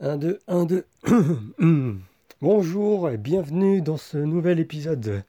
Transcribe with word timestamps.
Un, 0.00 0.16
deux, 0.16 0.40
un, 0.48 0.64
deux. 0.64 0.84
Bonjour 2.42 3.10
et 3.10 3.16
bienvenue 3.16 3.80
dans 3.80 3.96
ce 3.96 4.18
nouvel 4.18 4.58
épisode. 4.58 5.22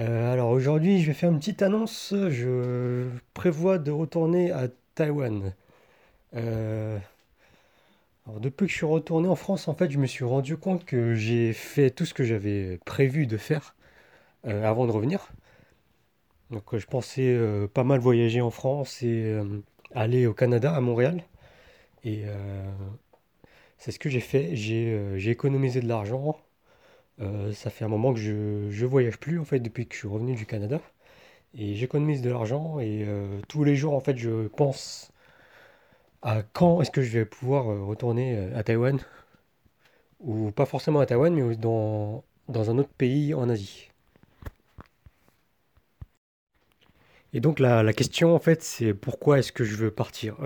Euh, 0.00 0.32
alors 0.32 0.50
aujourd'hui, 0.50 1.00
je 1.00 1.06
vais 1.06 1.14
faire 1.14 1.30
une 1.30 1.38
petite 1.38 1.62
annonce. 1.62 2.12
Je 2.12 3.08
prévois 3.34 3.78
de 3.78 3.92
retourner 3.92 4.50
à 4.50 4.66
Taïwan. 4.96 5.54
Euh, 6.34 6.98
alors 8.26 8.40
depuis 8.40 8.66
que 8.66 8.72
je 8.72 8.78
suis 8.78 8.86
retourné 8.86 9.28
en 9.28 9.36
France, 9.36 9.68
en 9.68 9.74
fait, 9.74 9.92
je 9.92 9.98
me 9.98 10.06
suis 10.06 10.24
rendu 10.24 10.56
compte 10.56 10.84
que 10.84 11.14
j'ai 11.14 11.52
fait 11.52 11.90
tout 11.90 12.04
ce 12.04 12.14
que 12.14 12.24
j'avais 12.24 12.80
prévu 12.84 13.28
de 13.28 13.36
faire 13.36 13.76
euh, 14.44 14.68
avant 14.68 14.86
de 14.86 14.92
revenir. 14.92 15.28
Donc 16.50 16.76
je 16.76 16.86
pensais 16.86 17.38
pas 17.74 17.84
mal 17.84 18.00
voyager 18.00 18.40
en 18.40 18.50
France 18.50 19.04
et 19.04 19.38
aller 19.94 20.26
au 20.26 20.34
Canada, 20.34 20.74
à 20.74 20.80
Montréal. 20.80 21.22
Et 22.04 22.24
c'est 23.78 23.92
ce 23.92 23.98
que 23.98 24.08
j'ai 24.08 24.20
fait. 24.20 24.54
J'ai 24.56 24.92
euh, 24.94 25.18
économisé 25.30 25.80
de 25.80 25.88
l'argent. 25.88 26.38
Euh, 27.20 27.52
ça 27.52 27.70
fait 27.70 27.84
un 27.86 27.88
moment 27.88 28.14
que 28.14 28.20
je, 28.20 28.70
je 28.70 28.86
voyage 28.86 29.18
plus 29.18 29.38
en 29.40 29.44
fait 29.46 29.60
depuis 29.60 29.86
que 29.88 29.94
je 29.94 30.00
suis 30.00 30.08
revenu 30.08 30.34
du 30.36 30.46
Canada. 30.46 30.80
Et 31.54 31.74
j'économise 31.76 32.22
de 32.22 32.30
l'argent 32.30 32.80
et 32.80 33.04
euh, 33.06 33.40
tous 33.48 33.64
les 33.64 33.76
jours 33.76 33.94
en 33.94 34.00
fait 34.00 34.16
je 34.18 34.48
pense 34.48 35.12
à 36.22 36.42
quand 36.52 36.80
est-ce 36.80 36.90
que 36.92 37.02
je 37.02 37.10
vais 37.18 37.24
pouvoir 37.24 37.64
retourner 37.86 38.36
à 38.54 38.62
Taïwan. 38.62 38.98
Ou 40.20 40.52
pas 40.52 40.64
forcément 40.66 41.00
à 41.00 41.06
Taïwan 41.06 41.34
mais 41.34 41.56
dans, 41.56 42.22
dans 42.48 42.70
un 42.70 42.78
autre 42.78 42.90
pays 42.96 43.34
en 43.34 43.48
Asie. 43.48 43.90
Et 47.32 47.40
donc 47.40 47.58
la, 47.58 47.82
la 47.82 47.92
question 47.92 48.34
en 48.34 48.38
fait 48.38 48.62
c'est 48.62 48.94
pourquoi 48.94 49.38
est-ce 49.38 49.52
que 49.52 49.64
je 49.64 49.76
veux 49.76 49.90
partir? 49.90 50.36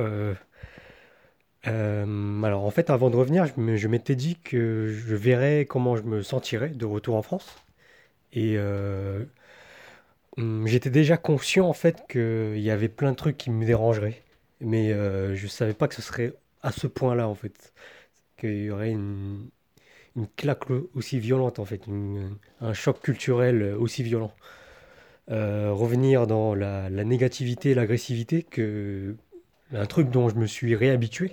Euh, 1.66 2.42
alors 2.42 2.64
en 2.64 2.70
fait, 2.70 2.90
avant 2.90 3.10
de 3.10 3.16
revenir, 3.16 3.46
je 3.46 3.88
m'étais 3.88 4.16
dit 4.16 4.36
que 4.36 4.88
je 4.88 5.14
verrais 5.14 5.66
comment 5.66 5.96
je 5.96 6.02
me 6.02 6.22
sentirais 6.22 6.70
de 6.70 6.84
retour 6.84 7.16
en 7.16 7.22
France. 7.22 7.46
Et 8.32 8.54
euh, 8.56 9.24
hum, 10.36 10.66
j'étais 10.66 10.90
déjà 10.90 11.16
conscient 11.16 11.68
en 11.68 11.72
fait 11.72 12.04
qu'il 12.08 12.58
y 12.60 12.70
avait 12.70 12.88
plein 12.88 13.12
de 13.12 13.16
trucs 13.16 13.36
qui 13.36 13.50
me 13.50 13.64
dérangeraient. 13.64 14.22
Mais 14.60 14.92
euh, 14.92 15.34
je 15.36 15.46
savais 15.46 15.74
pas 15.74 15.88
que 15.88 15.94
ce 15.94 16.02
serait 16.02 16.34
à 16.62 16.72
ce 16.72 16.86
point-là 16.86 17.28
en 17.28 17.34
fait. 17.34 17.72
Qu'il 18.38 18.64
y 18.64 18.70
aurait 18.70 18.90
une, 18.92 19.48
claque 20.36 20.70
aussi 20.94 21.18
violente 21.20 21.58
en 21.58 21.64
fait, 21.64 21.82
un 22.60 22.74
choc 22.74 23.00
culturel 23.00 23.74
aussi 23.78 24.02
violent. 24.02 24.32
revenir 25.28 26.26
dans 26.26 26.54
la, 26.54 26.90
la 26.90 27.04
négativité, 27.04 27.74
l'agressivité, 27.74 28.42
que 28.42 29.16
un 29.72 29.86
truc 29.86 30.10
dont 30.10 30.28
je 30.28 30.36
me 30.36 30.46
suis 30.46 30.74
réhabitué. 30.74 31.32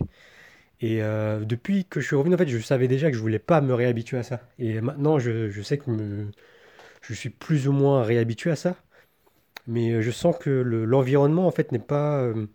Et 0.81 1.01
euh, 1.03 1.41
depuis 1.45 1.85
que 1.85 1.99
je 1.99 2.07
suis 2.07 2.15
revenu, 2.15 2.35
en 2.35 2.37
fait, 2.37 2.47
je 2.47 2.57
savais 2.59 2.87
déjà 2.87 3.09
que 3.09 3.15
je 3.15 3.21
voulais 3.21 3.39
pas 3.39 3.61
me 3.61 3.73
réhabituer 3.73 4.17
à 4.17 4.23
ça. 4.23 4.41
Et 4.59 4.79
maintenant, 4.81 5.19
je, 5.19 5.49
je 5.49 5.61
sais 5.61 5.77
que 5.77 5.91
je 7.01 7.13
suis 7.13 7.29
plus 7.29 7.67
ou 7.67 7.73
moins 7.73 8.03
réhabitué 8.03 8.51
à 8.51 8.55
ça. 8.55 8.75
Mais 9.67 9.91
euh, 9.91 10.01
je 10.01 10.11
sens 10.11 10.37
que 10.37 10.49
l'environnement, 10.49 11.47
en 11.47 11.51
fait, 11.51 11.71
n'est 11.71 11.79
pas... 11.79 12.21
Euh, 12.21 12.47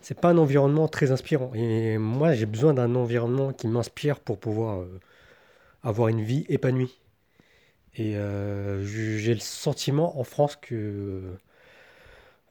c'est 0.00 0.18
pas 0.20 0.30
un 0.30 0.38
environnement 0.38 0.88
très 0.88 1.10
inspirant. 1.10 1.52
Et 1.54 1.98
moi, 1.98 2.32
j'ai 2.32 2.46
besoin 2.46 2.74
d'un 2.74 2.94
environnement 2.94 3.52
qui 3.52 3.68
m'inspire 3.68 4.20
pour 4.20 4.38
pouvoir 4.38 4.86
avoir 5.82 6.08
une 6.08 6.22
vie 6.22 6.46
épanouie. 6.48 7.00
Et 7.96 8.12
j'ai 8.84 9.34
le 9.34 9.40
sentiment 9.40 10.18
en 10.18 10.24
France 10.24 10.56
que 10.56 11.36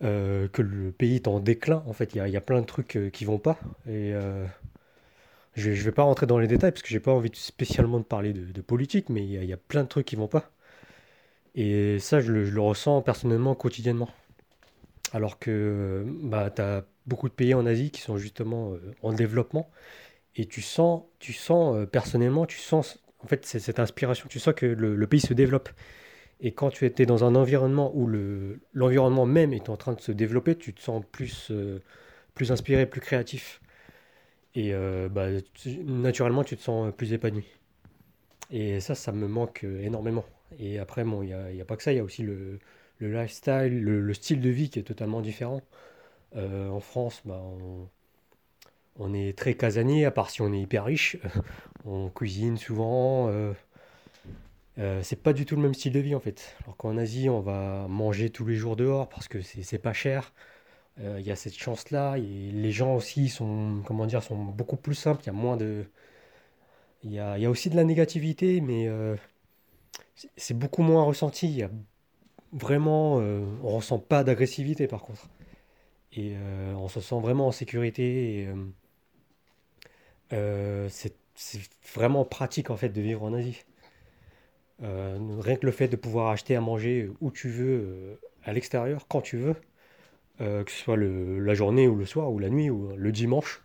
euh, 0.03 0.47
que 0.49 0.61
le 0.61 0.91
pays 0.91 1.15
est 1.15 1.27
en 1.27 1.39
déclin. 1.39 1.83
En 1.87 1.93
fait, 1.93 2.13
il 2.13 2.27
y 2.27 2.37
a, 2.37 2.41
plein 2.41 2.61
de 2.61 2.65
trucs 2.67 2.95
euh, 2.95 3.09
qui 3.09 3.25
vont 3.25 3.39
pas. 3.39 3.59
Et 3.87 4.13
euh, 4.13 4.45
je 5.55 5.71
ne 5.71 5.75
vais 5.75 5.91
pas 5.91 6.03
rentrer 6.03 6.27
dans 6.27 6.37
les 6.37 6.47
détails 6.47 6.71
parce 6.71 6.83
que 6.83 6.89
j'ai 6.89 6.99
pas 6.99 7.11
envie 7.11 7.31
spécialement 7.33 7.99
de 7.99 8.03
parler 8.03 8.33
de, 8.33 8.61
politique, 8.61 9.09
mais 9.09 9.25
il 9.25 9.43
y, 9.43 9.53
a, 9.53 9.57
plein 9.57 9.83
de 9.83 9.87
trucs 9.87 10.05
qui 10.05 10.15
vont 10.15 10.27
pas. 10.27 10.51
Et 11.55 11.97
ça, 11.99 12.19
je 12.19 12.31
le, 12.31 12.61
ressens 12.61 13.01
personnellement 13.01 13.55
quotidiennement. 13.55 14.09
Alors 15.13 15.39
que 15.39 16.05
bah, 16.23 16.51
tu 16.51 16.61
as 16.61 16.83
beaucoup 17.07 17.29
de 17.29 17.33
pays 17.33 17.53
en 17.53 17.65
Asie 17.65 17.89
qui 17.89 18.01
sont 18.01 18.17
justement 18.17 18.73
en 19.01 19.13
développement. 19.13 19.69
Et 20.35 20.45
tu 20.45 20.61
sens, 20.61 21.03
tu 21.17 21.33
sens 21.33 21.87
personnellement, 21.91 22.45
tu 22.45 22.59
sens 22.59 22.99
en 23.23 23.27
fait 23.27 23.45
cette 23.45 23.79
inspiration, 23.79 24.27
tu 24.29 24.39
sens 24.39 24.53
que 24.53 24.67
le 24.67 25.07
pays 25.07 25.21
se 25.21 25.33
développe. 25.33 25.69
Et 26.39 26.51
quand 26.51 26.69
tu 26.69 26.85
étais 26.85 27.05
dans 27.05 27.23
un 27.23 27.35
environnement 27.35 27.91
où 27.95 28.05
le, 28.07 28.59
l'environnement 28.73 29.25
même 29.25 29.53
est 29.53 29.69
en 29.69 29.77
train 29.77 29.93
de 29.93 30.01
se 30.01 30.11
développer, 30.11 30.55
tu 30.55 30.73
te 30.73 30.81
sens 30.81 31.03
plus, 31.11 31.49
euh, 31.51 31.81
plus 32.35 32.51
inspiré, 32.51 32.85
plus 32.85 33.01
créatif. 33.01 33.61
Et 34.55 34.73
euh, 34.73 35.09
bah, 35.09 35.27
naturellement, 35.85 36.43
tu 36.43 36.55
te 36.57 36.61
sens 36.61 36.93
plus 36.95 37.13
épanoui. 37.13 37.45
Et 38.51 38.79
ça, 38.79 38.95
ça 38.95 39.11
me 39.11 39.27
manque 39.27 39.63
énormément. 39.63 40.25
Et 40.59 40.79
après, 40.79 41.03
bon, 41.03 41.21
il 41.23 41.27
n'y 41.27 41.33
a, 41.33 41.51
y 41.51 41.61
a, 41.61 41.65
pas 41.65 41.75
que 41.75 41.83
ça, 41.83 41.91
il 41.91 41.97
y 41.97 41.99
a 41.99 42.03
aussi 42.03 42.23
le, 42.23 42.59
le 42.99 43.11
lifestyle, 43.11 43.81
le, 43.81 44.13
style 44.13 44.41
de 44.41 44.49
vie 44.49 44.69
qui 44.69 44.79
est 44.79 44.83
totalement 44.83 45.21
différent. 45.21 45.61
Euh, 46.35 46.69
en 46.69 46.79
France, 46.79 47.21
bah, 47.25 47.41
on, 47.43 47.89
on, 48.97 49.13
est 49.13 49.37
très 49.37 49.55
casanier, 49.55 50.05
à 50.05 50.11
part 50.11 50.29
si 50.29 50.41
on 50.41 50.53
est 50.53 50.61
hyper 50.61 50.85
riche. 50.85 51.17
on 51.85 52.09
cuisine 52.09 52.57
souvent. 52.57 53.29
Euh, 54.79 55.01
c'est 55.01 55.21
pas 55.21 55.33
du 55.33 55.45
tout 55.45 55.55
le 55.55 55.61
même 55.61 55.73
style 55.73 55.93
de 55.93 55.99
vie 55.99 56.15
en 56.15 56.19
fait. 56.19 56.55
Alors 56.63 56.77
qu'en 56.77 56.97
Asie, 56.97 57.29
on 57.29 57.39
va 57.39 57.87
manger 57.87 58.29
tous 58.29 58.45
les 58.45 58.55
jours 58.55 58.75
dehors 58.75 59.09
parce 59.09 59.27
que 59.27 59.41
c'est 59.41 59.79
pas 59.79 59.93
cher. 59.93 60.33
Euh, 60.99 61.17
il 61.19 61.25
y 61.25 61.31
a 61.31 61.35
cette 61.35 61.55
chance-là. 61.57 62.17
Les 62.17 62.71
gens 62.71 62.95
aussi 62.95 63.29
sont, 63.29 63.81
comment 63.85 64.05
dire, 64.05 64.23
sont 64.23 64.35
beaucoup 64.37 64.77
plus 64.77 64.95
simples. 64.95 65.23
Il 65.23 65.27
y 65.27 65.29
a 65.29 65.33
moins 65.33 65.57
de. 65.57 65.85
Il 67.03 67.11
y 67.13 67.19
a, 67.19 67.49
aussi 67.49 67.69
de 67.69 67.75
la 67.75 67.83
négativité, 67.83 68.59
mais 68.61 68.87
euh, 68.87 69.15
c'est 70.35 70.57
beaucoup 70.57 70.81
moins 70.83 71.03
ressenti. 71.03 71.47
Y 71.47 71.63
a 71.63 71.69
vraiment. 72.53 73.15
on 73.17 73.69
ressent 73.75 73.99
pas 73.99 74.23
d'agressivité 74.23 74.87
par 74.87 75.01
contre. 75.03 75.27
Et 76.13 76.35
on 76.75 76.87
se 76.87 77.01
sent 77.01 77.19
vraiment 77.21 77.47
en 77.47 77.51
sécurité. 77.51 78.47
c'est 80.29 81.13
vraiment 81.93 82.25
pratique 82.25 82.69
en 82.69 82.77
fait 82.77 82.89
de 82.89 83.01
vivre 83.01 83.23
en 83.23 83.33
Asie. 83.33 83.63
Euh, 84.83 85.17
rien 85.39 85.55
que 85.55 85.65
le 85.65 85.71
fait 85.71 85.87
de 85.87 85.95
pouvoir 85.95 86.29
acheter 86.29 86.55
à 86.55 86.61
manger 86.61 87.09
où 87.21 87.31
tu 87.31 87.49
veux, 87.49 87.81
euh, 87.83 88.15
à 88.43 88.53
l'extérieur, 88.53 89.07
quand 89.07 89.21
tu 89.21 89.37
veux, 89.37 89.55
euh, 90.41 90.63
que 90.63 90.71
ce 90.71 90.77
soit 90.77 90.95
le, 90.95 91.39
la 91.39 91.53
journée 91.55 91.87
ou 91.87 91.95
le 91.95 92.05
soir 92.05 92.31
ou 92.31 92.39
la 92.39 92.49
nuit 92.49 92.69
ou 92.69 92.95
le 92.95 93.11
dimanche, 93.11 93.63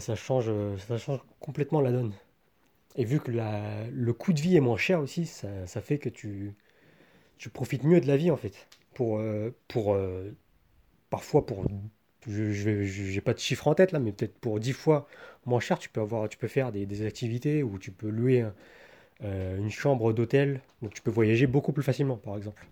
ça, 0.00 0.16
change, 0.16 0.50
ça 0.88 0.98
change 0.98 1.20
complètement 1.38 1.80
la 1.80 1.92
donne. 1.92 2.12
Et 2.96 3.04
vu 3.04 3.20
que 3.20 3.30
la, 3.30 3.86
le 3.92 4.12
coût 4.12 4.32
de 4.32 4.40
vie 4.40 4.56
est 4.56 4.60
moins 4.60 4.78
cher 4.78 5.00
aussi, 5.00 5.26
ça, 5.26 5.66
ça 5.66 5.80
fait 5.80 5.98
que 5.98 6.08
tu, 6.08 6.54
tu, 7.38 7.50
profites 7.50 7.84
mieux 7.84 8.00
de 8.00 8.06
la 8.08 8.16
vie 8.16 8.30
en 8.30 8.36
fait. 8.36 8.68
Pour, 8.94 9.20
pour, 9.68 9.96
parfois 11.10 11.46
pour 11.46 11.64
je 12.26 13.14
n'ai 13.14 13.20
pas 13.20 13.34
de 13.34 13.38
chiffre 13.38 13.68
en 13.68 13.74
tête 13.74 13.92
là, 13.92 14.00
mais 14.00 14.12
peut-être 14.12 14.38
pour 14.38 14.58
10 14.58 14.72
fois 14.72 15.06
moins 15.44 15.60
cher, 15.60 15.78
tu 15.78 15.88
peux, 15.90 16.00
avoir, 16.00 16.28
tu 16.28 16.38
peux 16.38 16.48
faire 16.48 16.72
des, 16.72 17.06
activités 17.06 17.62
où 17.62 17.78
tu 17.78 17.92
peux 17.92 18.08
louer 18.08 18.44
euh, 19.24 19.56
une 19.58 19.70
chambre 19.70 20.12
d'hôtel, 20.12 20.60
donc 20.82 20.94
tu 20.94 21.02
peux 21.02 21.10
voyager 21.10 21.46
beaucoup 21.46 21.72
plus 21.72 21.82
facilement, 21.82 22.16
par 22.16 22.36
exemple. 22.36 22.64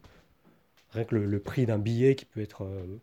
Rien 0.93 1.05
que 1.05 1.17
le, 1.17 1.39
prix 1.41 1.67
d'un 1.67 1.79
billet 1.79 2.15
qui 2.15 2.25
peut 2.25 2.41
être 2.41 2.65
euh, 2.65 3.01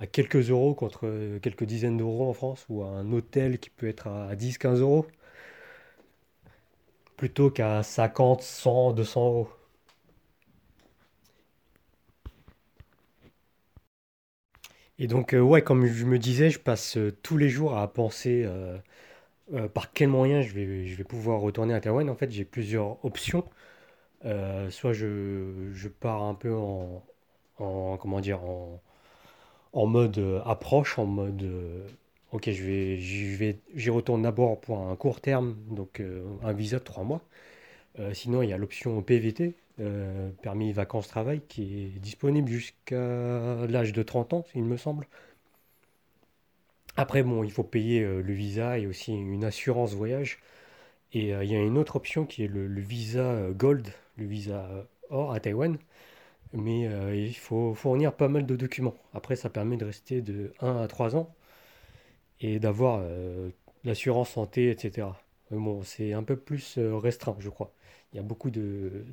à 0.00 0.06
quelques 0.06 0.50
euros 0.50 0.74
contre 0.74 1.06
euh, 1.06 1.38
quelques 1.40 1.64
dizaines 1.64 1.96
d'euros 1.96 2.28
en 2.28 2.32
France, 2.34 2.66
ou 2.68 2.82
un 2.84 3.10
hôtel 3.12 3.58
qui 3.58 3.70
peut 3.70 3.88
être 3.88 4.08
à 4.08 4.34
10-15 4.36 4.80
euros, 4.80 5.06
plutôt 7.16 7.50
qu'à 7.50 7.82
50, 7.82 8.42
100, 8.42 8.92
200 8.92 9.26
euros. 9.26 9.48
Et 14.98 15.06
donc, 15.06 15.34
ouais, 15.38 15.62
comme 15.62 15.86
je 15.86 16.04
me 16.04 16.18
disais, 16.18 16.50
je 16.50 16.58
passe 16.58 16.98
tous 17.22 17.36
les 17.36 17.48
jours 17.48 17.76
à 17.76 17.92
penser 17.92 18.46
euh, 19.52 19.68
par 19.68 19.92
quel 19.92 20.08
moyen 20.08 20.40
je 20.42 20.52
vais, 20.54 21.04
pouvoir 21.04 21.40
retourner 21.40 21.74
à 21.74 21.80
Taïwan, 21.80 22.08
en 22.08 22.14
fait, 22.14 22.30
j'ai 22.30 22.44
plusieurs 22.44 23.04
options. 23.04 23.44
Euh, 24.24 24.70
soit 24.70 24.92
je, 24.92 25.88
pars 25.88 26.22
un 26.22 26.34
peu 26.34 26.54
en, 26.54 27.02
en 27.58 27.96
comment 27.98 28.20
dire, 28.20 28.40
en, 29.72 29.86
mode 29.86 30.18
euh, 30.18 30.40
approche, 30.44 30.98
en 30.98 31.06
mode 31.06 31.44
ok, 32.32 32.50
je 32.50 32.62
vais, 32.64 32.98
j'y 32.98 33.34
vais, 33.34 33.58
j'y 33.74 33.90
retourne 33.90 34.22
d'abord 34.22 34.60
pour 34.60 34.78
un 34.78 34.96
court 34.96 35.20
terme, 35.20 35.56
donc 35.70 36.02
un 36.42 36.52
visa 36.52 36.78
de 36.78 36.84
3 36.84 37.04
mois. 37.04 37.22
sinon, 38.14 38.42
il 38.42 38.50
y 38.50 38.52
a 38.52 38.58
l'option 38.58 39.02
PVT, 39.02 39.54
permis 40.42 40.72
vacances-travail, 40.72 41.42
qui 41.48 41.84
est 41.96 42.00
disponible 42.00 42.48
jusqu'à 42.48 43.66
l'âge 43.68 43.92
de 43.92 44.02
30 44.02 44.32
ans, 44.34 44.44
il 44.54 44.64
me 44.64 44.76
semble. 44.76 45.06
Après, 46.96 47.22
bon, 47.22 47.42
il 47.44 47.50
faut 47.50 47.64
payer 47.64 48.02
euh, 48.02 48.22
le 48.22 48.32
visa 48.34 48.78
et 48.78 48.86
aussi 48.86 49.12
une 49.14 49.44
assurance 49.44 49.94
voyage. 49.94 50.38
Et 51.12 51.34
euh, 51.34 51.44
il 51.44 51.50
y 51.52 51.56
a 51.56 51.60
une 51.60 51.78
autre 51.78 51.96
option 51.96 52.26
qui 52.26 52.44
est 52.44 52.48
le, 52.48 52.66
visa 52.80 53.20
euh, 53.20 53.52
Gold, 53.52 53.88
le 54.16 54.26
visa 54.26 54.68
or 55.10 55.32
à 55.32 55.40
Taïwan. 55.40 55.78
Mais 56.54 56.82
il 57.16 57.34
faut 57.34 57.74
fournir 57.74 58.12
pas 58.14 58.28
mal 58.28 58.44
de 58.46 58.56
documents. 58.56 58.94
Après, 59.14 59.36
ça 59.36 59.48
permet 59.50 59.78
de 59.78 59.86
rester 59.86 60.20
de 60.22 60.52
1 60.60 60.82
à 60.82 60.88
3 60.88 61.16
ans 61.16 61.34
et 62.40 62.58
d'avoir 62.58 63.02
l'assurance 63.84 64.30
santé, 64.30 64.70
etc. 64.70 65.08
Mais 65.50 65.58
bon, 65.58 65.82
c'est 65.82 66.12
un 66.12 66.22
peu 66.22 66.36
plus 66.36 66.78
restreint, 66.78 67.36
je 67.40 67.48
crois. 67.48 67.72
Il 68.12 68.16
y 68.16 68.20
a 68.20 68.22
beaucoup 68.22 68.50
de, 68.50 69.06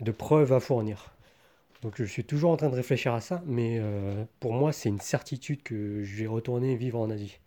de 0.00 0.12
preuves 0.12 0.52
à 0.54 0.60
fournir. 0.60 1.12
Donc 1.82 1.94
je 1.96 2.04
suis 2.04 2.24
toujours 2.24 2.52
en 2.52 2.56
train 2.56 2.70
de 2.70 2.76
réfléchir 2.76 3.12
à 3.12 3.20
ça, 3.20 3.42
mais 3.44 3.78
euh, 3.80 4.24
pour 4.38 4.52
moi, 4.52 4.72
c'est 4.72 4.88
une 4.88 5.00
certitude 5.00 5.62
que 5.64 6.02
je 6.04 6.16
vais 6.16 6.28
retourner 6.28 6.76
vivre 6.76 7.00
en 7.00 7.10
Asie. 7.10 7.40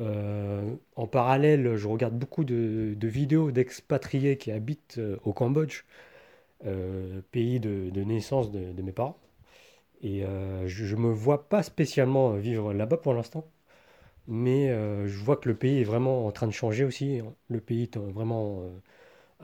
Euh, 0.00 0.74
en 0.96 1.06
parallèle, 1.06 1.76
je 1.76 1.86
regarde 1.86 2.18
beaucoup 2.18 2.44
de, 2.44 2.96
vidéos 3.00 3.52
d'expatriés 3.52 4.38
qui 4.38 4.50
habitent 4.50 4.98
euh, 4.98 5.18
au 5.24 5.32
Cambodge, 5.32 5.84
pays 7.30 7.60
de, 7.60 7.90
naissance 8.02 8.50
de, 8.50 8.72
de 8.72 8.82
mes 8.82 8.92
parents. 8.92 9.18
Et 10.02 10.22
je 10.66 10.96
ne 10.96 11.00
me 11.00 11.12
vois 11.12 11.48
pas 11.48 11.62
spécialement 11.62 12.32
vivre 12.32 12.72
là-bas 12.72 12.96
pour 12.98 13.14
l'instant, 13.14 13.46
mais 14.28 14.68
je 15.06 15.18
vois 15.18 15.36
que 15.36 15.48
le 15.48 15.54
pays 15.56 15.80
est 15.80 15.84
vraiment 15.84 16.26
en 16.26 16.32
train 16.32 16.46
de 16.46 16.52
changer 16.52 16.84
aussi. 16.84 17.20
Le 17.48 17.60
pays 17.60 17.84
est 17.84 17.98
vraiment 17.98 18.62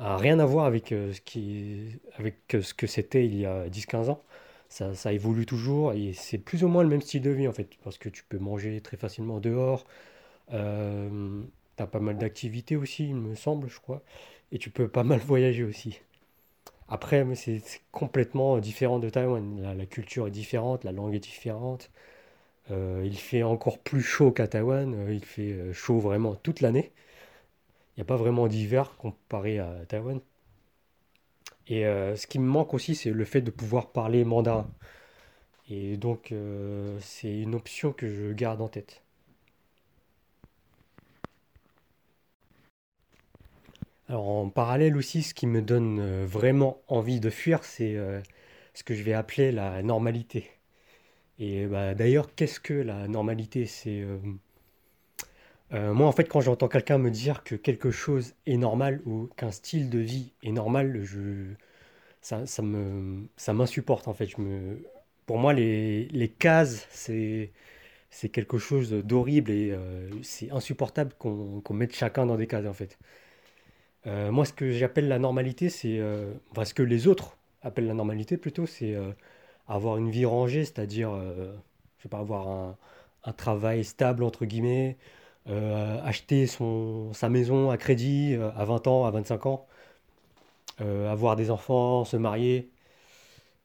rien 0.00 0.38
à 0.40 0.46
voir 0.46 0.66
avec 0.66 0.92
euh, 0.92 1.12
ce 1.12 1.20
qui, 1.20 1.98
avec 2.16 2.54
euh, 2.54 2.62
ce 2.62 2.74
que 2.74 2.86
c'était 2.86 3.26
il 3.26 3.36
y 3.36 3.46
a 3.46 3.68
dix 3.68 3.86
quinze 3.86 4.10
ans. 4.10 4.22
Ça, 4.68 5.12
évolue 5.12 5.46
toujours 5.46 5.92
et 5.94 6.12
c'est 6.12 6.38
plus 6.38 6.62
ou 6.62 6.68
moins 6.68 6.84
le 6.84 6.88
même 6.88 7.02
style 7.02 7.22
de 7.22 7.30
vie 7.30 7.48
en 7.48 7.52
fait, 7.52 7.68
parce 7.82 7.98
que 7.98 8.08
tu 8.08 8.22
peux 8.28 8.38
manger 8.38 8.80
très 8.80 8.96
facilement 8.96 9.40
dehors. 9.40 9.84
Euh, 10.52 11.42
t'as 11.76 11.86
pas 11.86 12.00
mal 12.00 12.18
d'activités 12.18 12.76
aussi, 12.76 13.08
il 13.08 13.16
me 13.16 13.34
semble, 13.34 13.68
je 13.68 13.80
crois. 13.80 14.02
Et 14.52 14.58
tu 14.58 14.70
peux 14.70 14.88
pas 14.88 15.04
mal 15.04 15.18
voyager 15.26 15.64
aussi. 15.64 16.00
Après, 16.88 17.26
c'est 17.34 17.62
complètement 17.92 18.58
différent 18.58 19.00
de 19.00 19.10
Taïwan. 19.10 19.60
La, 19.76 19.86
culture 19.86 20.28
est 20.28 20.32
différente, 20.32 20.84
la 20.84 20.92
langue 20.92 21.14
est 21.14 21.20
différente. 21.20 21.90
Il 22.70 23.16
fait 23.16 23.42
encore 23.42 23.78
plus 23.78 24.02
chaud 24.02 24.32
qu'à 24.32 24.48
Taïwan. 24.48 25.06
Il 25.10 25.24
fait 25.24 25.72
chaud 25.72 26.00
vraiment 26.00 26.34
toute 26.36 26.60
l'année. 26.60 26.92
A 28.00 28.04
pas 28.04 28.16
vraiment 28.16 28.48
d'hiver 28.48 28.96
comparé 28.96 29.58
à 29.58 29.84
Taïwan. 29.86 30.20
Et 31.68 31.86
euh, 31.86 32.16
ce 32.16 32.26
qui 32.26 32.38
me 32.38 32.46
manque 32.46 32.74
aussi, 32.74 32.94
c'est 32.94 33.10
le 33.10 33.24
fait 33.24 33.40
de 33.40 33.50
pouvoir 33.50 33.92
parler 33.92 34.24
mandarin. 34.24 34.68
Et 35.70 35.96
donc, 35.96 36.32
euh, 36.32 36.98
c'est 37.00 37.40
une 37.40 37.54
option 37.54 37.92
que 37.92 38.08
je 38.12 38.32
garde 38.32 38.60
en 38.60 38.68
tête. 38.68 39.02
Alors, 44.08 44.28
en 44.28 44.48
parallèle 44.50 44.96
aussi, 44.96 45.22
ce 45.22 45.34
qui 45.34 45.46
me 45.46 45.62
donne 45.62 46.00
euh, 46.00 46.26
vraiment 46.26 46.82
envie 46.88 47.20
de 47.20 47.30
fuir, 47.30 47.64
c'est 47.64 47.96
ce 48.74 48.82
que 48.84 48.94
je 48.94 49.02
vais 49.02 49.14
appeler 49.14 49.52
la 49.52 49.82
normalité. 49.82 50.50
Et 51.38 51.66
bah, 51.66 51.94
d'ailleurs, 51.94 52.34
qu'est-ce 52.34 52.60
que 52.60 52.74
la 52.74 53.08
normalité? 53.08 53.66
C'est 53.66 54.04
euh, 55.72 55.92
moi, 55.94 56.08
en 56.08 56.12
fait, 56.12 56.24
quand 56.24 56.40
j'entends 56.40 56.68
quelqu'un 56.68 56.98
me 56.98 57.10
dire 57.10 57.44
que 57.44 57.54
quelque 57.54 57.90
chose 57.90 58.34
est 58.46 58.56
normal 58.56 59.00
ou 59.06 59.28
qu'un 59.36 59.50
style 59.52 59.88
de 59.90 59.98
vie 59.98 60.32
est 60.42 60.52
normal, 60.52 61.00
je, 61.04 61.54
ça, 62.22 62.46
ça 62.46 62.62
me, 62.62 63.28
ça 63.36 63.52
m'insupporte 63.54 64.08
en 64.08 64.14
fait. 64.14 64.26
Je 64.26 64.40
me, 64.40 64.84
pour 65.26 65.38
moi, 65.38 65.52
les, 65.54 66.06
les 66.08 66.28
cases, 66.28 66.86
c'est, 66.90 67.52
c'est 68.10 68.30
quelque 68.30 68.58
chose 68.58 68.92
d'horrible 68.92 69.50
et 69.52 69.72
euh, 69.72 70.10
c'est 70.22 70.50
insupportable 70.52 71.14
qu'on 71.18 71.60
qu'on 71.62 71.74
mette 71.74 71.94
chacun 71.96 72.26
dans 72.26 72.36
des 72.36 72.46
cases 72.48 72.66
en 72.66 72.74
fait. 72.74 72.98
Euh, 74.06 74.30
moi, 74.30 74.44
ce 74.44 74.52
que 74.52 74.70
j'appelle 74.72 75.08
la 75.08 75.18
normalité, 75.18 75.68
c'est, 75.68 76.00
enfin, 76.50 76.64
ce 76.64 76.74
que 76.74 76.82
les 76.82 77.06
autres 77.06 77.36
appellent 77.62 77.86
la 77.86 77.94
normalité 77.94 78.36
plutôt, 78.36 78.66
c'est 78.66 78.94
avoir 79.68 79.96
une 79.98 80.10
vie 80.10 80.24
rangée, 80.24 80.64
c'est-à-dire, 80.64 81.10
je 81.98 82.02
sais 82.02 82.08
pas, 82.08 82.18
avoir 82.20 82.48
un, 82.48 82.76
un 83.24 83.32
travail 83.32 83.84
stable 83.84 84.24
entre 84.24 84.46
guillemets, 84.46 84.96
euh, 85.48 86.00
acheter 86.04 86.46
son, 86.46 87.12
sa 87.14 87.28
maison 87.28 87.70
à 87.70 87.76
crédit 87.78 88.34
euh, 88.34 88.50
à 88.56 88.64
20 88.64 88.86
ans, 88.86 89.04
à 89.06 89.10
25 89.10 89.46
ans, 89.46 89.66
euh, 90.80 91.10
avoir 91.10 91.36
des 91.36 91.50
enfants, 91.50 92.04
se 92.04 92.16
marier. 92.16 92.70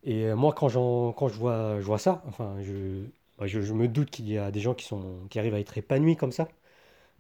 Et 0.04 0.34
moi, 0.34 0.54
quand 0.54 0.70
quand 1.14 1.28
je 1.30 1.40
vois, 1.40 1.80
je 1.82 1.86
vois 1.86 1.98
ça, 2.00 2.24
enfin, 2.28 2.58
je, 2.62 3.06
je, 3.46 3.74
me 3.74 3.88
doute 3.88 4.12
qu'il 4.12 4.30
y 4.30 4.38
a 4.38 4.52
des 4.52 4.60
gens 4.60 4.74
qui 4.76 4.86
sont, 4.86 5.20
qui 5.30 5.40
arrivent 5.40 5.56
à 5.56 5.60
être 5.60 5.78
épanouis 5.78 6.16
comme 6.16 6.32
ça. 6.32 6.48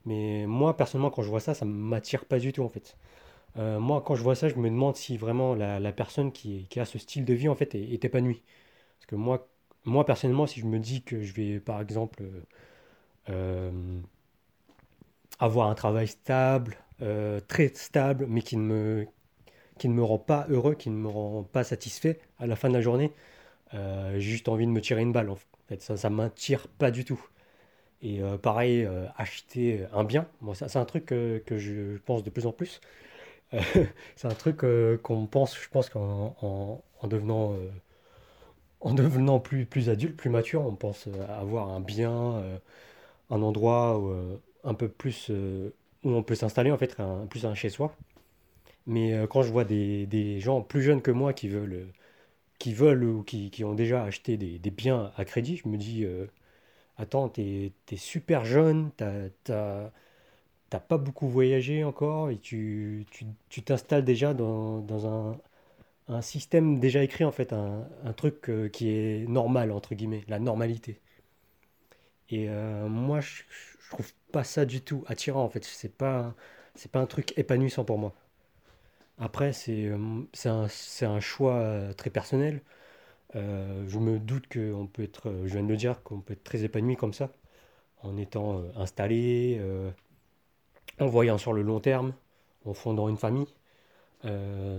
Mais 0.05 0.45
moi, 0.47 0.77
personnellement, 0.77 1.11
quand 1.11 1.23
je 1.23 1.29
vois 1.29 1.39
ça, 1.41 1.53
ça 1.55 1.65
ne 1.65 1.71
m'attire 1.71 2.25
pas 2.25 2.39
du 2.39 2.53
tout, 2.53 2.63
en 2.63 2.69
fait. 2.69 2.97
Moi, 3.57 4.01
quand 4.05 4.15
je 4.15 4.23
vois 4.23 4.35
ça, 4.35 4.49
je 4.49 4.55
me 4.55 4.69
demande 4.69 4.95
si 4.97 5.17
vraiment 5.17 5.55
la, 5.55 5.79
la 5.79 5.91
personne 5.93 6.31
qui, 6.31 6.67
qui 6.69 6.79
a 6.79 6.85
ce 6.85 6.99
style 6.99 7.25
de 7.25 7.33
vie, 7.33 7.49
en 7.49 7.55
fait, 7.55 7.75
est, 7.75 8.05
épanouie. 8.05 8.43
Parce 8.99 9.07
que 9.07 9.15
moi, 9.15 9.47
moi, 9.85 10.05
personnellement, 10.05 10.47
si 10.47 10.59
je 10.61 10.65
me 10.67 10.79
dis 10.79 11.03
que 11.03 11.21
je 11.23 11.33
vais, 11.33 11.59
par 11.59 11.81
exemple, 11.81 12.23
avoir 15.39 15.69
un 15.69 15.75
travail 15.75 16.07
stable, 16.07 16.77
euh, 17.01 17.39
très 17.47 17.69
stable, 17.69 18.25
mais 18.29 18.41
qui 18.41 18.57
ne 18.57 18.63
me, 18.63 19.07
qui 19.77 19.89
ne 19.89 19.93
me 19.93 20.03
rend 20.03 20.19
pas 20.19 20.45
heureux, 20.49 20.75
qui 20.75 20.89
ne 20.89 20.97
me 20.97 21.07
rend 21.09 21.43
pas 21.43 21.63
satisfait 21.63 22.19
à 22.39 22.47
la 22.47 22.55
fin 22.55 22.69
de 22.69 22.73
la 22.75 22.81
journée, 22.81 23.13
euh, 23.73 24.13
j'ai 24.15 24.21
juste 24.21 24.49
envie 24.49 24.65
de 24.67 24.71
me 24.71 24.81
tirer 24.81 25.01
une 25.01 25.11
balle, 25.13 25.29
en 25.31 25.37
fait. 25.67 25.81
Ça, 25.81 25.97
ça 25.97 26.09
m'attire 26.09 26.67
pas 26.67 26.91
du 26.91 27.05
tout. 27.05 27.21
Et 28.01 28.21
euh, 28.21 28.37
pareil, 28.37 28.85
euh, 28.85 29.07
acheter 29.17 29.85
un 29.93 30.03
bien, 30.03 30.27
ça, 30.55 30.69
c'est 30.69 30.79
un 30.79 30.85
truc 30.85 31.05
que, 31.07 31.43
je 31.57 31.97
pense 31.99 32.23
de 32.23 32.29
plus 32.29 32.45
en 32.47 32.51
plus. 32.53 32.81
C'est 34.15 34.27
un 34.27 34.33
truc 34.35 34.65
qu'on 35.03 35.27
pense, 35.27 35.57
je 35.59 35.69
pense 35.69 35.89
qu'en 35.89 36.35
en, 36.41 36.83
en 37.01 37.07
devenant, 37.07 37.55
en 38.81 38.93
devenant 38.93 39.39
plus, 39.39 39.65
plus 39.65 39.89
adulte, 39.89 40.15
plus 40.15 40.29
mature, 40.29 40.65
on 40.65 40.75
pense 40.75 41.07
avoir 41.29 41.69
un 41.69 41.79
bien, 41.79 42.43
un 43.29 43.41
endroit 43.41 43.99
où, 43.99 44.39
un 44.65 44.75
peu 44.75 44.89
plus 44.89 45.29
euh, 45.31 45.71
où 46.03 46.11
on 46.11 46.23
peut 46.23 46.35
s'installer, 46.35 46.71
en 46.71 46.77
fait, 46.79 46.99
un, 46.99 47.27
plus 47.27 47.45
un 47.47 47.55
chez-soi. 47.55 47.95
Mais 48.87 49.13
euh, 49.13 49.27
quand 49.27 49.43
je 49.43 49.51
vois 49.51 49.65
des, 49.65 50.07
des 50.07 50.39
gens 50.41 50.61
plus 50.61 50.81
jeunes 50.83 51.01
que 51.01 51.11
moi 51.11 51.33
qui 51.33 51.49
veulent, 51.49 51.73
euh, 51.73 51.87
qui 52.59 52.73
veulent 52.73 53.03
ou 53.05 53.23
qui, 53.23 53.51
qui 53.51 53.63
ont 53.65 53.75
déjà 53.75 54.03
acheté 54.03 54.37
des, 54.37 54.59
des 54.59 54.71
biens 54.71 55.11
à 55.17 55.25
crédit, 55.25 55.57
je 55.57 55.67
me 55.69 55.77
dis, 55.77 56.05
attends, 56.97 57.29
t'es, 57.29 57.73
t'es 57.85 57.97
super 57.97 58.45
jeune, 58.45 58.91
t'as, 58.97 59.29
pas 60.87 60.97
beaucoup 60.97 61.27
voyagé 61.29 61.83
encore 61.83 62.29
et 62.29 62.37
tu, 62.37 63.05
tu, 63.11 63.25
tu 63.49 63.63
t'installes 63.63 64.03
déjà 64.05 64.33
dans, 64.33 64.79
dans 64.79 65.07
un, 65.07 65.37
un 66.09 66.21
système 66.21 66.79
déjà 66.79 67.03
écrit, 67.03 67.25
en 67.25 67.31
fait, 67.33 67.53
un, 67.53 67.87
un 68.05 68.13
truc 68.13 68.51
qui 68.73 68.89
est 68.89 69.27
normal, 69.29 69.71
entre 69.71 69.95
guillemets, 69.95 70.23
la 70.29 70.39
normalité. 70.39 71.01
Et 72.29 72.49
euh, 72.49 72.87
moi, 72.87 73.19
je, 73.21 73.43
je 73.79 73.89
trouve 73.91 74.11
pas 74.31 74.43
ça 74.43 74.65
du 74.65 74.81
tout 74.81 75.03
attirant, 75.07 75.43
en 75.43 75.49
fait. 75.49 75.63
C'est 75.63 75.95
pas, 75.95 76.33
c'est 76.75 76.91
pas 76.91 76.99
un 76.99 77.05
truc 77.07 77.37
épanouissant 77.37 77.85
pour 77.85 77.97
moi. 77.99 78.13
Après, 79.17 79.53
c'est 79.53 79.85
euh, 79.87 79.97
c'est 80.33 80.49
un, 80.49 80.67
un 81.09 81.19
choix 81.19 81.53
euh, 81.55 81.93
très 81.93 82.09
personnel. 82.09 82.61
Je 83.33 83.99
me 83.99 84.17
doute 84.19 84.47
qu'on 84.47 84.87
peut 84.87 85.03
être, 85.03 85.33
je 85.45 85.53
viens 85.53 85.63
de 85.63 85.67
le 85.67 85.75
dire, 85.77 86.01
qu'on 86.03 86.21
peut 86.21 86.33
être 86.33 86.43
très 86.45 86.63
épanoui 86.63 86.95
comme 86.95 87.13
ça, 87.13 87.31
en 88.03 88.17
étant 88.17 88.63
installé, 88.77 89.61
en 90.99 91.05
voyant 91.07 91.37
sur 91.37 91.53
le 91.53 91.61
long 91.61 91.79
terme, 91.81 92.13
en 92.65 92.73
fondant 92.73 93.09
une 93.09 93.17
famille. 93.17 93.47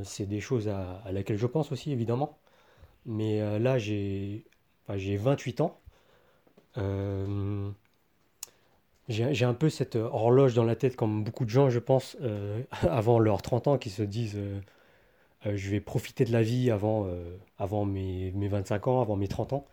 C'est 0.05 0.27
des 0.27 0.41
choses 0.41 0.69
à, 0.69 1.03
laquelle 1.13 1.39
je 1.39 1.47
pense 1.47 1.73
aussi, 1.73 1.93
évidemment. 1.93 2.39
Mais 3.07 3.59
là, 3.61 3.79
j'ai 3.79 4.45
j'ai 4.97 5.17
28 5.19 5.61
ans. 5.63 5.81
Euh, 6.79 7.71
j'ai 9.09 9.45
un 9.45 9.55
peu 9.55 9.71
cette 9.71 9.97
horloge 9.97 10.55
dans 10.55 10.65
la 10.65 10.75
tête, 10.75 10.97
comme 10.97 11.23
beaucoup 11.23 11.45
de 11.45 11.51
gens, 11.51 11.71
je 11.71 11.79
pense, 11.79 12.17
euh, 12.23 12.63
avant 12.83 13.19
leurs 13.19 13.43
30 13.43 13.69
ans, 13.69 13.79
qui 13.79 13.91
se 13.91 14.03
disent 14.03 14.37
euh, 14.37 14.61
je 15.45 15.71
vais 15.71 15.81
profiter 15.81 16.25
de 16.25 16.33
la 16.33 16.43
vie 16.43 16.71
avant, 16.71 17.09
avant 17.59 17.85
mes, 17.85 18.33
mes 18.33 18.49
25 18.49 18.89
ans, 18.89 19.01
avant 19.01 19.17
mes 19.17 19.29
30 19.29 19.53
ans. 19.53 19.67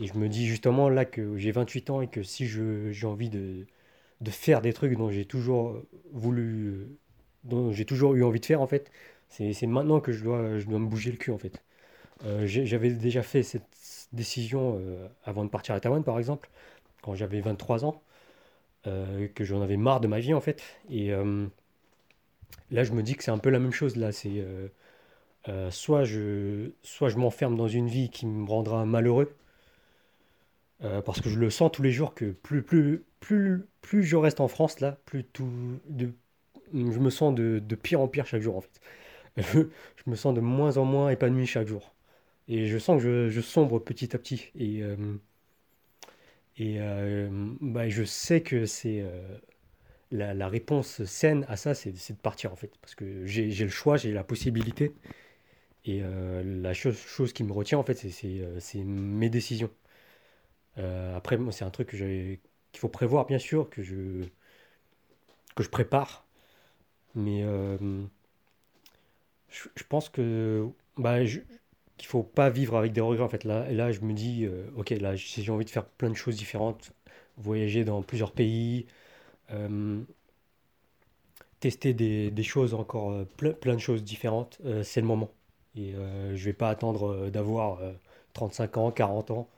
Et 0.00 0.06
je 0.06 0.14
me 0.14 0.28
dis 0.28 0.46
justement 0.46 0.88
là 0.90 1.04
que 1.06 1.38
j'ai 1.38 1.52
28 1.52 1.90
ans 1.90 2.00
et 2.02 2.08
que 2.08 2.22
si 2.22 2.46
j'ai 2.46 3.06
envie 3.06 3.30
de, 3.30 3.66
de 4.22 4.30
faire 4.30 4.62
des 4.62 4.72
trucs 4.74 4.96
dont 4.98 5.10
j'ai 5.10 5.24
toujours 5.26 5.82
voulu, 6.12 6.88
dont 7.44 7.72
j'ai 7.72 7.86
toujours 7.86 8.14
eu 8.14 8.24
envie 8.24 8.40
de 8.40 8.46
faire 8.46 8.62
en 8.62 8.66
fait, 8.68 8.90
c'est, 9.30 9.54
maintenant 9.66 10.00
que 10.00 10.12
je 10.12 10.24
dois, 10.24 10.58
je 10.58 10.66
dois 10.66 10.78
me 10.78 10.86
bouger 10.86 11.12
le 11.12 11.18
cul 11.18 11.32
en 11.32 11.38
fait. 11.38 11.62
J'avais 12.46 12.90
déjà 12.90 13.22
fait 13.22 13.42
cette 13.42 13.64
décision 14.12 14.78
euh, 14.80 15.08
avant 15.24 15.44
de 15.44 15.50
partir 15.50 15.74
à 15.74 15.80
Taïwan 15.80 16.02
par 16.04 16.18
exemple, 16.18 16.50
quand 17.02 17.14
j'avais 17.14 17.40
23 17.40 17.84
ans, 17.84 18.02
euh, 18.86 19.28
que 19.34 19.44
j'en 19.44 19.62
avais 19.62 19.76
marre 19.76 20.00
de 20.00 20.08
ma 20.08 20.20
vie 20.20 20.34
en 20.34 20.40
fait. 20.40 20.62
Et 20.90 21.12
euh, 21.12 21.46
là 22.70 22.84
je 22.84 22.92
me 22.92 23.02
dis 23.02 23.14
que 23.16 23.24
c'est 23.24 23.30
un 23.30 23.38
peu 23.38 23.50
la 23.50 23.58
même 23.58 23.72
chose 23.72 23.96
là, 23.96 24.12
c'est 24.12 24.44
soit 25.70 26.04
je, 26.04 26.70
soit 26.82 27.08
je 27.08 27.16
m'enferme 27.18 27.56
dans 27.56 27.68
une 27.68 27.88
vie 27.88 28.10
qui 28.10 28.26
me 28.26 28.48
rendra 28.48 28.84
malheureux, 28.84 29.32
parce 31.04 31.20
que 31.20 31.28
je 31.30 31.38
le 31.38 31.50
sens 31.50 31.70
tous 31.72 31.82
les 31.82 31.92
jours 31.92 32.14
que 32.14 32.32
plus, 32.32 32.62
plus, 32.62 33.04
plus, 33.20 33.66
plus 33.80 34.02
je 34.04 34.16
reste 34.16 34.40
en 34.40 34.48
France 34.48 34.80
là, 34.80 34.98
plus 35.04 35.24
tout, 35.24 35.48
de, 35.88 36.12
je 36.74 36.78
me 37.00 37.10
sens 37.10 37.34
de, 37.34 37.60
de 37.60 37.74
pire 37.76 38.00
en 38.00 38.08
pire 38.08 38.26
chaque 38.26 38.42
jour 38.42 38.56
en 38.56 38.62
fait. 38.62 38.80
Je 40.06 40.10
me 40.10 40.16
sens 40.16 40.34
de 40.34 40.42
moins 40.42 40.78
en 40.78 40.86
moins 40.86 41.10
épanoui 41.10 41.46
chaque 41.46 41.68
jour. 41.68 41.95
Et 42.48 42.66
je 42.66 42.78
sens 42.78 43.02
que 43.02 43.28
je, 43.28 43.40
sombre 43.40 43.78
petit 43.78 44.14
à 44.14 44.18
petit. 44.18 44.50
Et, 44.54 44.82
euh, 44.82 44.96
et 46.56 46.76
euh, 46.80 47.28
bah, 47.60 47.88
je 47.88 48.04
sais 48.04 48.40
que 48.40 48.66
c'est 48.66 49.00
euh, 49.00 49.38
la, 50.10 50.48
réponse 50.48 51.04
saine 51.04 51.44
à 51.48 51.56
ça, 51.56 51.74
c'est 51.74 51.92
de 51.92 52.20
partir 52.20 52.52
en 52.52 52.56
fait. 52.56 52.72
Parce 52.80 52.94
que 52.94 53.26
j'ai 53.26 53.50
le 53.52 53.68
choix, 53.68 53.96
j'ai 53.96 54.12
la 54.12 54.24
possibilité. 54.24 54.94
Et 55.84 56.02
la 56.44 56.74
chose, 56.74 56.98
chose 56.98 57.32
qui 57.32 57.44
me 57.44 57.52
retient 57.52 57.78
en 57.78 57.84
fait, 57.84 57.94
c'est 57.94 58.84
mes 58.84 59.30
décisions. 59.30 59.70
Après, 60.76 61.36
moi, 61.36 61.52
c'est 61.52 61.64
un 61.64 61.70
truc 61.70 61.90
qu'il 61.90 62.40
faut 62.80 62.88
prévoir, 62.88 63.26
bien 63.26 63.38
sûr, 63.38 63.70
que 63.70 63.82
je, 63.82 64.24
que 65.54 65.62
je 65.62 65.68
prépare. 65.70 66.26
Mais 67.14 67.44
je, 69.48 69.68
je 69.74 69.84
pense 69.84 70.08
que 70.08 70.66
bah, 70.96 71.24
je- 71.24 71.40
qu'il 71.96 72.08
faut 72.08 72.22
pas 72.22 72.50
vivre 72.50 72.76
avec 72.76 72.92
des 72.92 73.00
regrets 73.00 73.24
en 73.24 73.28
fait. 73.28 73.44
Là, 73.44 73.92
je 73.92 74.00
me 74.00 74.12
dis, 74.12 74.44
euh, 74.44 74.66
ok, 74.76 74.94
si 75.16 75.42
j'ai 75.42 75.52
envie 75.52 75.64
de 75.64 75.70
faire 75.70 75.84
plein 75.84 76.10
de 76.10 76.14
choses 76.14 76.36
différentes, 76.36 76.92
voyager 77.38 77.84
dans 77.84 78.02
plusieurs 78.02 78.32
pays, 78.32 78.86
euh, 79.52 80.02
tester 81.60 81.94
des, 81.94 82.42
choses 82.42 82.74
encore, 82.74 83.10
euh, 83.12 83.24
plein, 83.36 83.74
de 83.74 83.80
choses 83.80 84.04
différentes, 84.04 84.60
c'est 84.82 85.00
le 85.00 85.06
moment. 85.06 85.30
Et 85.76 85.92
je 86.34 86.44
vais 86.44 86.52
pas 86.54 86.70
attendre 86.70 87.28
d'avoir 87.28 87.80
euh, 87.80 87.92
cinq 88.50 88.76
ans, 88.78 88.90
40 88.90 89.30
ans, 89.30 89.48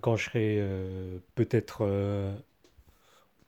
quand 0.00 0.16
je 0.16 0.24
serai 0.24 0.64
peut-être 1.34 1.84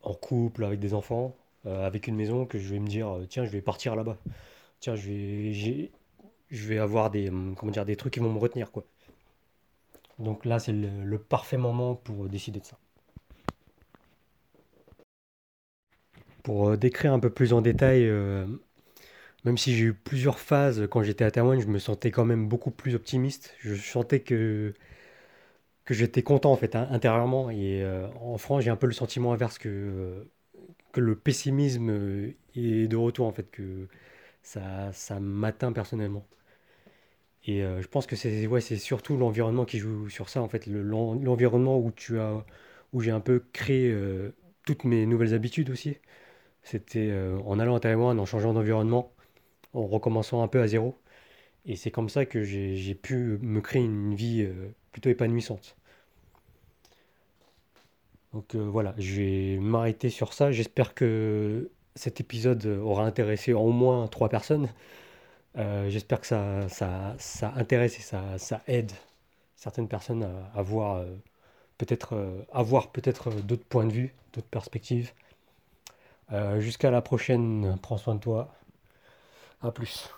en 0.03 0.13
couple 0.13 0.63
avec 0.63 0.79
des 0.79 0.93
enfants, 0.93 1.35
avec 1.65 2.07
une 2.07 2.15
maison, 2.15 2.45
que 2.45 2.59
je 2.59 2.73
vais 2.73 2.79
me 2.79 2.87
dire, 2.87 3.19
tiens, 3.29 3.45
je 3.45 3.49
vais 3.49 3.61
partir 3.61 3.95
là-bas. 3.95 4.17
Tiens, 4.79 4.95
je 4.95 5.09
vais, 5.09 5.91
je 6.51 6.67
vais 6.67 6.77
avoir 6.79 7.09
des, 7.11 7.29
hum, 7.29 7.55
comment 7.57 7.71
dire, 7.71 7.85
des 7.85 7.95
trucs 7.95 8.13
qui 8.13 8.19
vont 8.19 8.31
me 8.33 8.39
retenir, 8.39 8.71
quoi. 8.71 8.85
Donc 10.19 10.45
là, 10.45 10.57
c'est 10.59 10.71
le, 10.71 11.17
parfait 11.17 11.57
moment 11.57 11.95
pour 11.95 12.29
décider 12.29 12.59
de 12.61 12.65
ça. 12.65 12.77
Pour 16.43 16.69
euh, 16.69 16.77
décrire 16.77 17.13
un 17.13 17.19
peu 17.19 17.29
plus 17.29 17.53
en 17.53 17.61
détail, 17.61 18.05
euh, 18.07 18.45
même 19.45 19.57
si 19.57 19.75
j'ai 19.75 19.85
eu 19.85 19.93
plusieurs 19.93 20.39
phases 20.39 20.87
quand 20.89 21.03
j'étais 21.03 21.23
à 21.23 21.31
Taïwan, 21.31 21.59
je 21.59 21.67
me 21.67 21.79
sentais 21.79 22.11
quand 22.11 22.25
même 22.25 22.47
beaucoup 22.47 22.71
plus 22.71 22.95
optimiste. 22.95 23.53
Je 23.59 23.75
sentais 23.75 24.19
que, 24.21 24.73
j'étais 25.89 26.23
content 26.23 26.51
en 26.51 26.55
fait 26.55 26.75
hein, 26.75 26.87
intérieurement. 26.91 27.49
Et 27.49 27.83
euh, 27.83 28.07
en 28.21 28.37
France, 28.37 28.63
j'ai 28.63 28.69
un 28.69 28.75
peu 28.75 28.87
le 28.87 28.93
sentiment 28.93 29.33
inverse 29.33 29.57
que, 29.57 29.69
euh, 29.69 30.23
le 30.95 31.15
pessimisme 31.15 31.89
euh, 31.89 32.33
est 32.55 32.87
de 32.87 32.95
retour 32.97 33.27
en 33.27 33.31
fait, 33.31 33.49
que 33.51 33.87
ça, 34.43 34.91
ça 34.93 35.19
m'atteint 35.19 35.71
personnellement. 35.73 36.25
Et 37.45 37.63
euh, 37.63 37.81
je 37.81 37.87
pense 37.87 38.05
que 38.07 38.15
c'est 38.15 38.45
ouais, 38.47 38.61
c'est 38.61 38.77
surtout 38.77 39.17
l'environnement 39.17 39.65
qui 39.65 39.79
joue 39.79 40.09
sur 40.09 40.29
ça 40.29 40.41
en 40.41 40.47
fait, 40.49 40.67
le- 40.67 40.81
l'en- 40.83 41.15
l'environnement 41.15 41.79
où 41.79 41.91
tu 41.91 42.19
as, 42.19 42.45
où 42.93 43.01
j'ai 43.01 43.11
un 43.11 43.19
peu 43.19 43.43
créé 43.53 43.89
euh, 43.91 44.31
toutes 44.65 44.83
mes 44.83 45.05
nouvelles 45.05 45.33
habitudes 45.33 45.69
aussi. 45.71 45.97
C'était 46.63 47.09
euh, 47.11 47.39
en 47.45 47.59
allant 47.59 47.75
à 47.77 47.81
Taïwan, 47.81 48.19
en 48.19 48.25
changeant 48.25 48.53
d'environnement, 48.53 49.13
en 49.73 49.87
recommençant 49.87 50.43
un 50.43 50.49
peu 50.49 50.61
à 50.61 50.67
zéro. 50.67 50.97
Et 51.65 51.75
c'est 51.77 51.91
comme 51.91 52.09
ça 52.09 52.25
que 52.25 52.43
j'ai 52.43 52.95
pu 52.95 53.39
me 53.41 53.61
créer 53.61 53.83
une 53.83 54.15
vie 54.15 54.47
plutôt 54.93 55.09
épanouissante. 55.09 55.77
Donc 58.33 58.55
voilà, 58.55 58.93
je 58.97 59.15
vais 59.21 59.57
m'arrêter 59.59 60.09
sur 60.09 60.33
ça. 60.33 60.51
J'espère 60.51 60.93
que 60.93 61.69
cet 61.95 62.21
épisode 62.21 62.65
aura 62.65 63.05
intéressé 63.05 63.53
au 63.53 63.69
moins 63.71 64.07
trois 64.07 64.29
personnes. 64.29 64.69
Euh, 65.57 65.89
j'espère 65.89 66.21
que 66.21 66.27
ça, 66.27 66.69
ça, 66.69 67.15
ça 67.19 67.53
intéresse 67.55 67.97
et 67.99 68.01
ça, 68.01 68.37
ça 68.37 68.61
aide 68.67 68.91
certaines 69.55 69.87
personnes 69.87 70.23
à, 70.23 70.59
à 70.59 70.61
voir 70.61 70.97
euh, 70.97 71.05
peut-être 71.77 72.15
euh, 72.15 72.41
avoir 72.53 72.91
peut-être 72.91 73.31
d'autres 73.31 73.65
points 73.65 73.85
de 73.85 73.93
vue, 73.93 74.15
d'autres 74.33 74.49
perspectives. 74.49 75.13
Jusqu'à 76.59 76.89
la 76.91 77.01
prochaine, 77.01 77.77
prends 77.81 77.97
soin 77.97 78.15
de 78.15 78.19
toi. 78.21 78.53
À 79.61 79.71
plus. 79.71 80.09